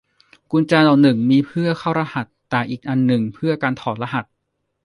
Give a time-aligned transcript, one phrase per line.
[0.51, 4.25] กุญแจดอกหนึ่งมีเพื่อเข้ารหัส แต่อีกอันหนึ่งเพื่อการถอดรหัส